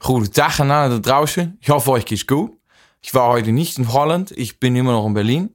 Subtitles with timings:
[0.00, 1.58] Guten Tag alle da draußen.
[1.60, 2.52] Ich hoffe, euch geht's gut.
[3.00, 5.54] Ich war heute nicht in Holland, ich bin immer noch in Berlin.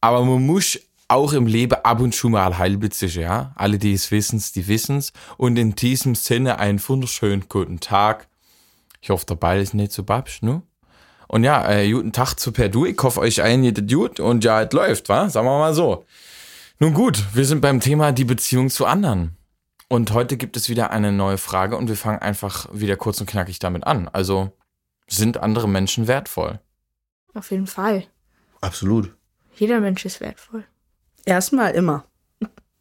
[0.00, 0.78] Aber man muss
[1.08, 3.52] auch im Leben ab und zu mal heilbitzig, ja.
[3.56, 5.12] Alle, die es wissen, die wissen's.
[5.36, 8.28] Und in diesem Sinne einen wunderschönen guten Tag.
[9.00, 10.62] Ich hoffe, dabei ist nicht so babsch, ne?
[11.28, 12.86] Und ja, äh, guten Tag zu Perdu.
[12.86, 15.28] Ich hoffe, euch allen geht gut und ja, es läuft, wa?
[15.28, 16.06] Sagen wir mal so.
[16.80, 19.36] Nun gut, wir sind beim Thema die Beziehung zu anderen.
[19.88, 23.28] Und heute gibt es wieder eine neue Frage und wir fangen einfach wieder kurz und
[23.28, 24.08] knackig damit an.
[24.08, 24.52] Also,
[25.06, 26.60] sind andere Menschen wertvoll?
[27.34, 28.04] Auf jeden Fall.
[28.60, 29.14] Absolut.
[29.56, 30.64] Jeder Mensch ist wertvoll.
[31.24, 32.04] Erstmal immer.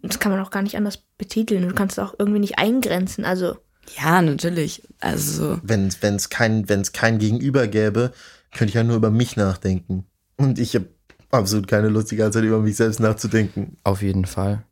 [0.01, 1.67] Das kann man auch gar nicht anders betiteln.
[1.67, 3.25] Du kannst es auch irgendwie nicht eingrenzen.
[3.25, 3.57] Also,
[3.97, 4.83] Ja, natürlich.
[4.99, 8.13] Also, Wenn es kein, wenn's kein Gegenüber gäbe,
[8.51, 10.05] könnte ich ja nur über mich nachdenken.
[10.37, 10.87] Und ich habe
[11.31, 13.77] absolut keine Lust, die ganze Zeit über mich selbst nachzudenken.
[13.83, 14.63] Auf jeden Fall.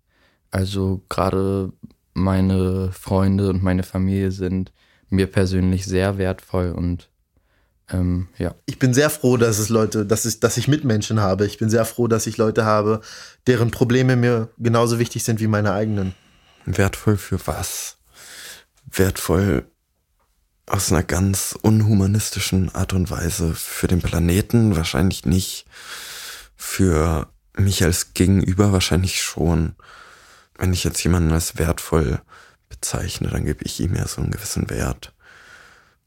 [0.51, 1.73] Also gerade
[2.13, 4.71] meine Freunde und meine Familie sind
[5.09, 7.09] mir persönlich sehr wertvoll und
[7.91, 8.55] ähm, ja.
[8.65, 11.45] Ich bin sehr froh, dass es Leute, dass ich, dass ich Mitmenschen habe.
[11.45, 13.01] Ich bin sehr froh, dass ich Leute habe,
[13.45, 16.15] deren Probleme mir genauso wichtig sind wie meine eigenen.
[16.65, 17.97] Wertvoll für was?
[18.91, 19.65] Wertvoll
[20.65, 25.65] aus einer ganz unhumanistischen Art und Weise für den Planeten wahrscheinlich nicht.
[26.55, 29.75] Für mich als Gegenüber wahrscheinlich schon.
[30.57, 32.21] Wenn ich jetzt jemanden als wertvoll
[32.69, 35.13] bezeichne, dann gebe ich ihm ja so einen gewissen Wert.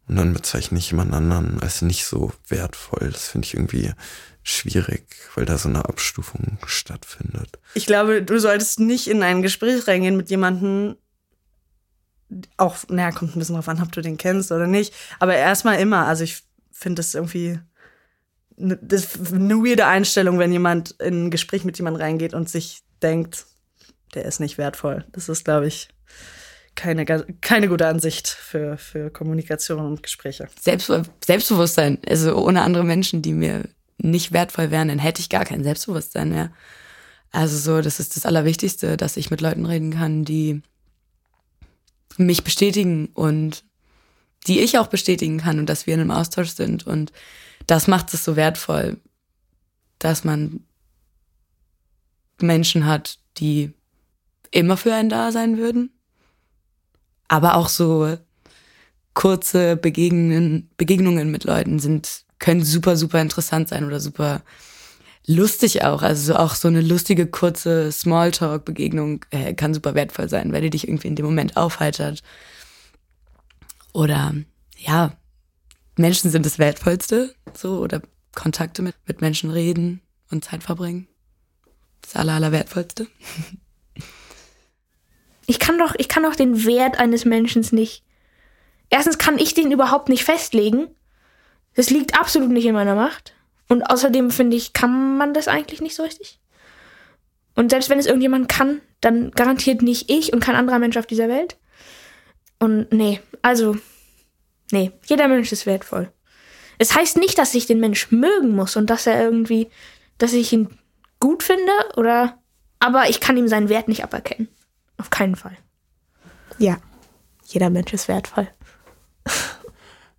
[0.09, 3.11] Und dann bezeichne ich jemand anderen als nicht so wertvoll.
[3.13, 3.93] Das finde ich irgendwie
[4.43, 7.59] schwierig, weil da so eine Abstufung stattfindet.
[7.75, 10.97] ich glaube, du solltest nicht in ein Gespräch reingehen mit jemandem,
[12.57, 15.79] auch, naja, kommt ein bisschen drauf an, ob du den kennst oder nicht, aber erstmal
[15.81, 16.07] immer.
[16.07, 17.59] Also ich finde das irgendwie
[18.57, 23.47] ne- eine weirde Einstellung, wenn jemand in ein Gespräch mit jemandem reingeht und sich denkt,
[24.15, 25.05] der ist nicht wertvoll.
[25.13, 25.89] Das ist, glaube ich,
[26.75, 30.49] keine, keine gute Ansicht für, für Kommunikation und Gespräche.
[30.61, 30.93] Selbst,
[31.25, 31.99] Selbstbewusstsein.
[32.09, 33.65] Also ohne andere Menschen, die mir
[33.99, 36.53] nicht wertvoll wären, dann hätte ich gar kein Selbstbewusstsein mehr.
[37.33, 40.63] Also so, das ist das Allerwichtigste, dass ich mit Leuten reden kann, die
[42.19, 43.65] mich bestätigen und
[44.47, 46.87] die ich auch bestätigen kann und dass wir in einem Austausch sind.
[46.87, 47.13] Und
[47.67, 48.99] das macht es so wertvoll,
[49.99, 50.65] dass man
[52.41, 53.73] Menschen hat, die
[54.51, 55.91] immer für einen da sein würden.
[57.27, 58.17] Aber auch so
[59.15, 64.43] kurze Begegnungen, Begegnungen mit Leuten sind, können super, super interessant sein oder super
[65.29, 66.03] lustig auch.
[66.03, 70.89] Also auch so eine lustige, kurze Smalltalk-Begegnung äh, kann super wertvoll sein, weil die dich
[70.89, 72.23] irgendwie in dem Moment aufheitert.
[73.93, 74.35] Oder
[74.77, 75.13] ja,
[75.97, 78.03] Menschen sind das Wertvollste, so, oder
[78.35, 80.01] Kontakte mit, mit Menschen reden
[80.31, 81.07] und Zeit verbringen.
[82.03, 83.07] Das aller, aller Wertvollste.
[85.47, 88.03] ich kann doch, ich kann doch den Wert eines Menschen nicht.
[88.91, 90.89] Erstens kann ich den überhaupt nicht festlegen.
[91.75, 93.35] Das liegt absolut nicht in meiner Macht.
[93.69, 96.41] Und außerdem finde ich, kann man das eigentlich nicht so richtig.
[97.55, 101.07] Und selbst wenn es irgendjemand kann, dann garantiert nicht ich und kein anderer Mensch auf
[101.07, 101.59] dieser Welt.
[102.59, 103.77] Und nee, also,
[104.73, 106.11] nee, jeder Mensch ist wertvoll.
[106.79, 109.69] Es heißt nicht, dass ich den Mensch mögen muss und dass er irgendwie,
[110.19, 110.69] dass ich ihn
[111.21, 112.39] gut finde oder,
[112.79, 114.49] aber ich kann ihm seinen Wert nicht aberkennen.
[114.97, 115.57] Auf keinen Fall.
[116.59, 116.79] Ja,
[117.45, 118.49] jeder Mensch ist wertvoll.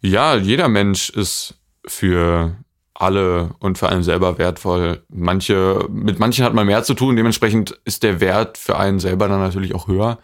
[0.01, 1.55] Ja, jeder Mensch ist
[1.85, 2.55] für
[2.99, 5.03] alle und für einen selber wertvoll.
[5.09, 9.29] Manche, mit manchen hat man mehr zu tun, dementsprechend ist der Wert für einen selber
[9.29, 10.19] dann natürlich auch höher.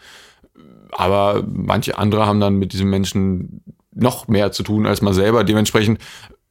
[0.91, 5.45] Aber manche andere haben dann mit diesem Menschen noch mehr zu tun als man selber.
[5.45, 5.99] Dementsprechend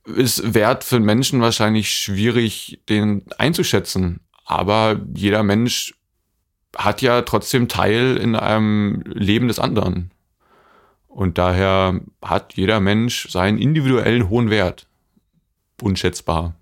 [0.06, 4.20] ist Wert für Menschen wahrscheinlich schwierig, den einzuschätzen.
[4.46, 5.94] Aber jeder Mensch
[6.74, 10.10] hat ja trotzdem Teil in einem Leben des anderen.
[11.06, 14.86] Und daher hat jeder Mensch seinen individuellen hohen Wert.
[15.82, 16.54] Unschätzbar.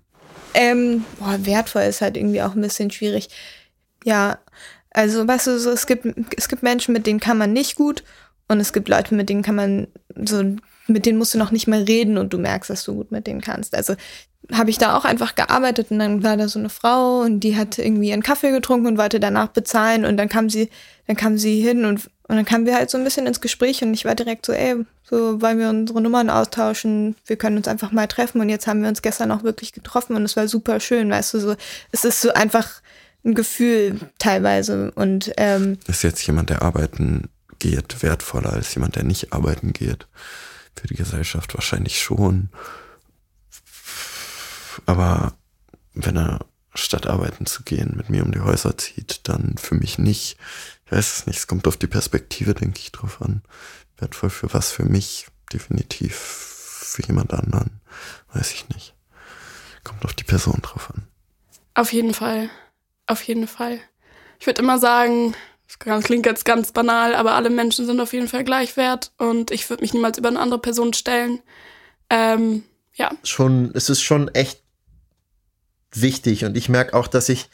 [0.53, 3.29] Ähm, boah, wertvoll ist halt irgendwie auch ein bisschen schwierig.
[4.03, 4.39] Ja,
[4.91, 8.03] also weißt du, so, es gibt, es gibt Menschen, mit denen kann man nicht gut
[8.47, 10.43] und es gibt Leute, mit denen kann man so,
[10.87, 13.25] mit denen musst du noch nicht mal reden und du merkst, dass du gut mit
[13.25, 13.75] denen kannst.
[13.75, 13.95] Also
[14.51, 17.55] habe ich da auch einfach gearbeitet und dann war da so eine Frau und die
[17.55, 20.69] hat irgendwie ihren Kaffee getrunken und wollte danach bezahlen und dann kam sie,
[21.07, 23.83] dann kam sie hin und, und dann kamen wir halt so ein bisschen ins Gespräch
[23.83, 27.67] und ich war direkt so, ey, so wollen wir unsere Nummern austauschen, wir können uns
[27.67, 30.47] einfach mal treffen und jetzt haben wir uns gestern auch wirklich getroffen und es war
[30.47, 31.55] super schön, weißt du, so,
[31.91, 32.81] es ist so einfach
[33.25, 37.29] ein Gefühl teilweise und ähm, Ist jetzt jemand, der arbeiten
[37.59, 40.07] geht, wertvoller als jemand, der nicht arbeiten geht?
[40.75, 42.49] Für die Gesellschaft wahrscheinlich schon.
[44.85, 45.33] Aber
[45.93, 46.39] wenn er
[46.73, 50.37] statt arbeiten zu gehen, mit mir um die Häuser zieht, dann für mich nicht.
[50.93, 53.41] Weiß es nicht, es kommt auf die Perspektive, denke ich, drauf an.
[53.97, 57.81] Wertvoll für was für mich, definitiv für jemand anderen,
[58.31, 58.93] weiß ich nicht.
[59.83, 61.07] Kommt auf die Person drauf an.
[61.73, 62.51] Auf jeden Fall.
[63.07, 63.79] Auf jeden Fall.
[64.39, 65.33] Ich würde immer sagen,
[65.83, 69.49] das klingt jetzt ganz banal, aber alle Menschen sind auf jeden Fall gleich wert und
[69.49, 71.41] ich würde mich niemals über eine andere Person stellen.
[72.11, 73.09] Ähm, ja.
[73.23, 74.61] Schon, es ist schon echt
[75.91, 77.49] wichtig und ich merke auch, dass ich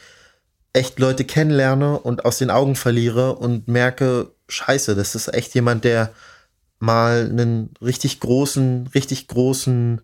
[0.74, 5.84] echt Leute kennenlerne und aus den Augen verliere und merke, scheiße, das ist echt jemand,
[5.84, 6.14] der
[6.80, 10.02] mal einen richtig großen, richtig großen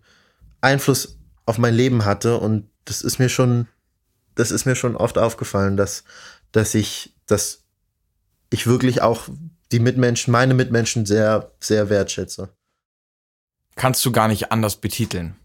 [0.60, 3.68] Einfluss auf mein Leben hatte und das ist mir schon,
[4.34, 6.04] das ist mir schon oft aufgefallen, dass,
[6.52, 7.64] dass ich, dass
[8.50, 9.28] ich wirklich auch
[9.72, 12.50] die Mitmenschen, meine Mitmenschen sehr, sehr wertschätze.
[13.74, 15.36] Kannst du gar nicht anders betiteln.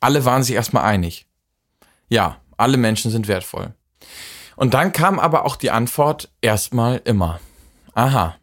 [0.00, 1.26] Alle waren sich erstmal einig.
[2.08, 3.74] Ja, alle Menschen sind wertvoll.
[4.56, 7.40] Und dann kam aber auch die Antwort erstmal immer.
[7.94, 8.36] Aha.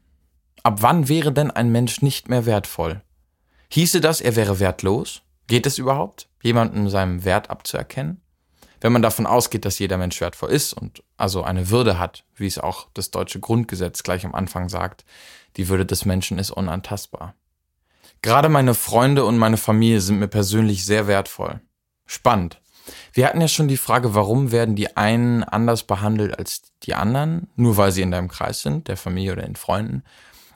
[0.61, 3.01] Ab wann wäre denn ein Mensch nicht mehr wertvoll?
[3.69, 5.21] Hieße das, er wäre wertlos?
[5.47, 8.21] Geht es überhaupt, jemandem seinem Wert abzuerkennen?
[8.79, 12.47] Wenn man davon ausgeht, dass jeder Mensch wertvoll ist und also eine Würde hat, wie
[12.47, 15.05] es auch das deutsche Grundgesetz gleich am Anfang sagt,
[15.57, 17.33] die Würde des Menschen ist unantastbar.
[18.21, 21.61] Gerade meine Freunde und meine Familie sind mir persönlich sehr wertvoll.
[22.05, 22.61] Spannend.
[23.13, 27.47] Wir hatten ja schon die Frage, warum werden die einen anders behandelt als die anderen,
[27.55, 30.03] nur weil sie in deinem Kreis sind, der Familie oder den Freunden.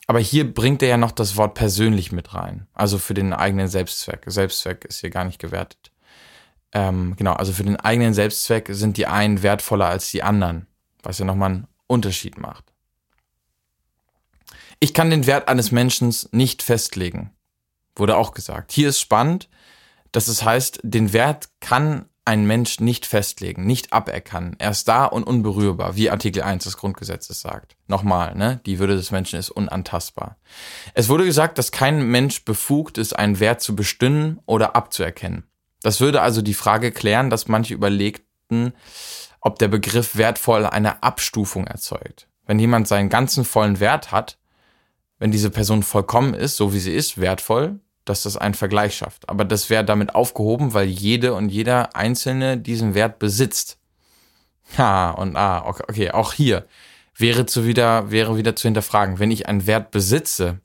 [0.08, 2.68] Aber hier bringt er ja noch das Wort persönlich mit rein.
[2.74, 4.24] Also für den eigenen Selbstzweck.
[4.26, 5.92] Selbstzweck ist hier gar nicht gewertet.
[6.72, 10.68] Ähm, genau, also für den eigenen Selbstzweck sind die einen wertvoller als die anderen,
[11.04, 12.66] was ja nochmal einen Unterschied macht.
[14.80, 17.32] Ich kann den Wert eines Menschen nicht festlegen,
[17.96, 18.72] wurde auch gesagt.
[18.72, 19.50] Hier ist spannend,
[20.12, 24.56] dass es heißt, den Wert kann ein Mensch nicht festlegen, nicht aberkennen.
[24.60, 27.78] Er ist da und unberührbar, wie Artikel 1 des Grundgesetzes sagt.
[27.88, 28.60] Nochmal, ne?
[28.66, 30.38] Die Würde des Menschen ist unantastbar.
[30.94, 35.44] Es wurde gesagt, dass kein Mensch befugt ist, einen Wert zu bestimmen oder abzuerkennen.
[35.82, 38.74] Das würde also die Frage klären, dass manche überlegten,
[39.40, 42.28] ob der Begriff wertvoll eine Abstufung erzeugt.
[42.46, 44.38] Wenn jemand seinen ganzen vollen Wert hat,
[45.18, 47.80] wenn diese Person vollkommen ist, so wie sie ist, wertvoll,
[48.10, 49.30] dass das einen Vergleich schafft.
[49.30, 53.78] Aber das wäre damit aufgehoben, weil jede und jeder Einzelne diesen Wert besitzt.
[54.78, 56.66] Ha, und ah, okay, auch hier
[57.16, 59.20] wäre zu wieder, wäre wieder zu hinterfragen.
[59.20, 60.60] Wenn ich einen Wert besitze,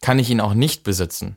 [0.00, 1.36] kann ich ihn auch nicht besitzen.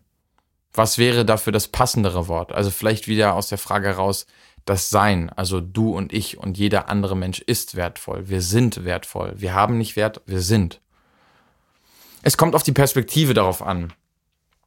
[0.73, 2.51] Was wäre dafür das passendere Wort?
[2.51, 4.27] Also vielleicht wieder aus der Frage heraus,
[4.65, 8.29] das Sein, also du und ich und jeder andere Mensch ist wertvoll.
[8.29, 9.33] Wir sind wertvoll.
[9.35, 10.81] Wir haben nicht Wert, wir sind.
[12.21, 13.93] Es kommt auf die Perspektive darauf an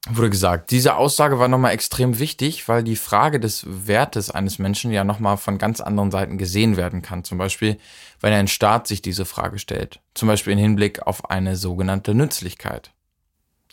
[0.09, 0.71] wurde gesagt.
[0.71, 5.37] Diese Aussage war nochmal extrem wichtig, weil die Frage des Wertes eines Menschen ja nochmal
[5.37, 7.25] von ganz anderen Seiten gesehen werden kann.
[7.25, 7.79] Zum Beispiel,
[8.21, 10.01] wenn ein Staat sich diese Frage stellt.
[10.15, 12.93] Zum Beispiel im Hinblick auf eine sogenannte Nützlichkeit.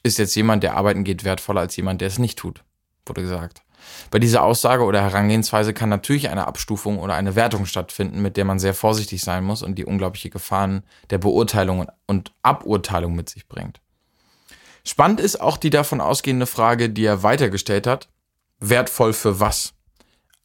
[0.03, 2.63] Ist jetzt jemand, der arbeiten geht, wertvoller als jemand, der es nicht tut?
[3.05, 3.63] Wurde gesagt.
[4.11, 8.45] Bei dieser Aussage oder Herangehensweise kann natürlich eine Abstufung oder eine Wertung stattfinden, mit der
[8.45, 13.47] man sehr vorsichtig sein muss und die unglaubliche Gefahren der Beurteilung und Aburteilung mit sich
[13.47, 13.81] bringt.
[14.89, 18.09] Spannend ist auch die davon ausgehende Frage, die er weitergestellt hat.
[18.59, 19.73] Wertvoll für was?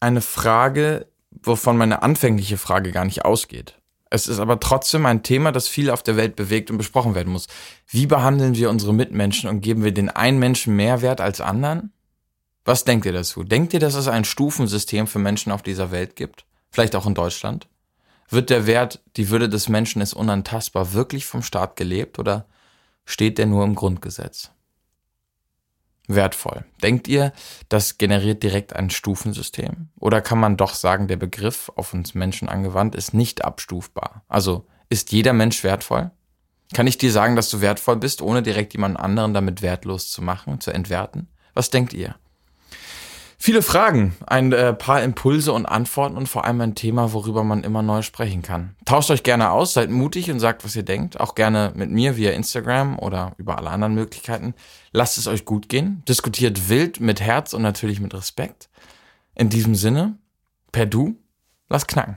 [0.00, 3.78] Eine Frage, wovon meine anfängliche Frage gar nicht ausgeht.
[4.10, 7.32] Es ist aber trotzdem ein Thema, das viel auf der Welt bewegt und besprochen werden
[7.32, 7.46] muss.
[7.86, 11.94] Wie behandeln wir unsere Mitmenschen und geben wir den einen Menschen mehr Wert als anderen?
[12.66, 13.44] Was denkt ihr dazu?
[13.44, 16.44] Denkt ihr, dass es ein Stufensystem für Menschen auf dieser Welt gibt?
[16.70, 17.66] Vielleicht auch in Deutschland?
[18.28, 22.44] Wird der Wert, die Würde des Menschen ist unantastbar, wirklich vom Staat gelebt oder
[23.04, 24.50] steht der nur im Grundgesetz.
[26.06, 26.64] Wertvoll.
[26.82, 27.32] Denkt ihr,
[27.68, 29.88] das generiert direkt ein Stufensystem?
[29.98, 34.22] Oder kann man doch sagen, der Begriff auf uns Menschen angewandt ist nicht abstufbar?
[34.28, 36.10] Also ist jeder Mensch wertvoll?
[36.74, 40.20] Kann ich dir sagen, dass du wertvoll bist, ohne direkt jemand anderen damit wertlos zu
[40.22, 41.28] machen, zu entwerten?
[41.54, 42.16] Was denkt ihr?
[43.44, 47.62] Viele Fragen, ein äh, paar Impulse und Antworten und vor allem ein Thema, worüber man
[47.62, 48.74] immer neu sprechen kann.
[48.86, 51.20] Tauscht euch gerne aus, seid mutig und sagt, was ihr denkt.
[51.20, 54.54] Auch gerne mit mir via Instagram oder über alle anderen Möglichkeiten.
[54.92, 56.02] Lasst es euch gut gehen.
[56.08, 58.70] Diskutiert wild, mit Herz und natürlich mit Respekt.
[59.34, 60.16] In diesem Sinne,
[60.72, 61.18] per Du,
[61.68, 62.16] lass knacken.